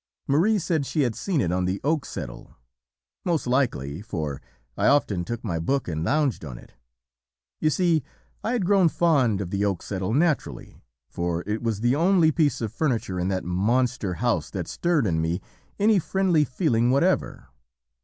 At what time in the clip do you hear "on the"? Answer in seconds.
1.51-1.79